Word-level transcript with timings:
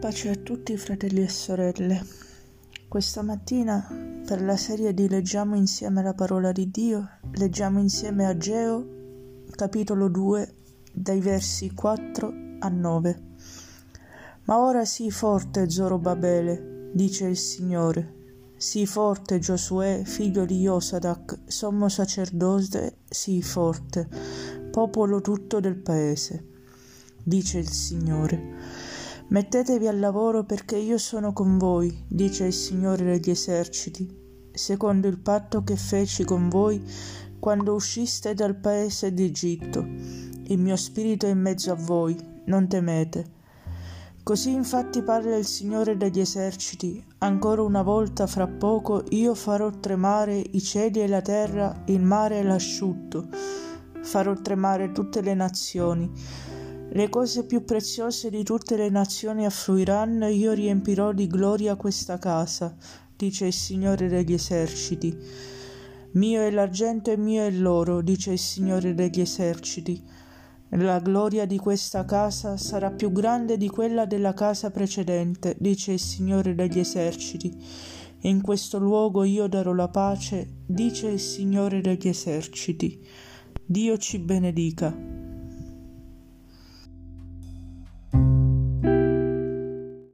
Pace 0.00 0.30
a 0.30 0.34
tutti 0.34 0.78
fratelli 0.78 1.20
e 1.20 1.28
sorelle. 1.28 2.02
Questa 2.88 3.20
mattina 3.20 3.86
per 4.26 4.40
la 4.40 4.56
serie 4.56 4.94
di 4.94 5.10
Leggiamo 5.10 5.56
insieme 5.56 6.02
la 6.02 6.14
parola 6.14 6.52
di 6.52 6.70
Dio, 6.70 7.06
leggiamo 7.32 7.80
insieme 7.80 8.24
Ageo, 8.24 9.44
capitolo 9.50 10.08
2, 10.08 10.54
dai 10.90 11.20
versi 11.20 11.74
4 11.74 12.32
a 12.60 12.68
9. 12.70 13.22
Ma 14.44 14.58
ora 14.60 14.86
sii 14.86 15.10
forte, 15.10 15.68
Zorobabele, 15.68 16.88
dice 16.94 17.26
il 17.26 17.36
Signore. 17.36 18.14
Sii 18.56 18.86
forte, 18.86 19.38
Giosuè, 19.38 20.00
figlio 20.06 20.46
di 20.46 20.60
Josadak, 20.60 21.40
sommo 21.44 21.90
sacerdote, 21.90 23.00
sii 23.06 23.42
forte, 23.42 24.08
popolo 24.70 25.20
tutto 25.20 25.60
del 25.60 25.76
paese, 25.76 26.46
dice 27.22 27.58
il 27.58 27.68
Signore 27.68 28.79
Mettetevi 29.30 29.86
al 29.86 30.00
lavoro 30.00 30.42
perché 30.42 30.74
io 30.76 30.98
sono 30.98 31.32
con 31.32 31.56
voi, 31.56 32.04
dice 32.08 32.46
il 32.46 32.52
Signore 32.52 33.04
degli 33.04 33.30
eserciti, 33.30 34.12
secondo 34.50 35.06
il 35.06 35.20
patto 35.20 35.62
che 35.62 35.76
feci 35.76 36.24
con 36.24 36.48
voi 36.48 36.82
quando 37.38 37.74
usciste 37.74 38.34
dal 38.34 38.56
paese 38.56 39.14
d'Egitto. 39.14 39.86
Il 40.48 40.58
mio 40.58 40.74
spirito 40.74 41.26
è 41.26 41.30
in 41.30 41.38
mezzo 41.38 41.70
a 41.70 41.76
voi, 41.76 42.16
non 42.46 42.66
temete. 42.66 43.24
Così 44.24 44.50
infatti 44.50 45.00
parla 45.00 45.36
il 45.36 45.46
Signore 45.46 45.96
degli 45.96 46.18
eserciti, 46.18 47.00
ancora 47.18 47.62
una 47.62 47.82
volta 47.82 48.26
fra 48.26 48.48
poco 48.48 49.04
io 49.10 49.36
farò 49.36 49.70
tremare 49.70 50.42
i 50.50 50.60
cieli 50.60 51.02
e 51.02 51.06
la 51.06 51.22
terra, 51.22 51.84
il 51.86 52.00
mare 52.00 52.40
e 52.40 52.42
l'asciutto, 52.42 53.28
farò 54.02 54.34
tremare 54.34 54.90
tutte 54.90 55.20
le 55.20 55.34
nazioni 55.34 56.10
le 56.92 57.08
cose 57.08 57.44
più 57.44 57.64
preziose 57.64 58.30
di 58.30 58.42
tutte 58.42 58.76
le 58.76 58.88
nazioni 58.88 59.46
affluiranno 59.46 60.26
e 60.26 60.32
io 60.32 60.52
riempirò 60.52 61.12
di 61.12 61.28
gloria 61.28 61.76
questa 61.76 62.18
casa, 62.18 62.74
dice 63.16 63.46
il 63.46 63.52
Signore 63.52 64.08
degli 64.08 64.32
eserciti. 64.32 65.16
Mio 66.12 66.40
è 66.40 66.50
l'argento 66.50 67.12
e 67.12 67.16
mio 67.16 67.44
è 67.44 67.50
l'oro, 67.50 68.00
dice 68.00 68.32
il 68.32 68.40
Signore 68.40 68.94
degli 68.94 69.20
eserciti. 69.20 70.02
La 70.70 70.98
gloria 70.98 71.46
di 71.46 71.58
questa 71.58 72.04
casa 72.04 72.56
sarà 72.56 72.90
più 72.90 73.12
grande 73.12 73.56
di 73.56 73.68
quella 73.68 74.04
della 74.04 74.34
casa 74.34 74.72
precedente, 74.72 75.54
dice 75.60 75.92
il 75.92 76.00
Signore 76.00 76.56
degli 76.56 76.80
eserciti. 76.80 77.56
In 78.22 78.40
questo 78.40 78.78
luogo 78.78 79.22
io 79.22 79.46
darò 79.46 79.72
la 79.72 79.88
pace, 79.88 80.48
dice 80.66 81.06
il 81.08 81.20
Signore 81.20 81.80
degli 81.80 82.08
eserciti. 82.08 83.00
Dio 83.64 83.96
ci 83.96 84.18
benedica. 84.18 85.09